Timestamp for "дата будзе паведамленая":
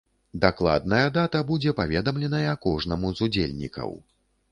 1.17-2.55